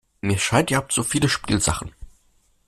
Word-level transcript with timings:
Mir 0.21 0.39
scheint, 0.39 0.71
ihr 0.71 0.77
habt 0.77 0.91
viel 0.93 1.03
zu 1.03 1.07
viele 1.07 1.29
Spielsachen. 1.29 1.91